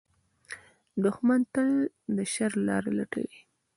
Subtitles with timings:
[1.03, 1.69] دښمن تل
[2.15, 3.39] د شر لارې لټوي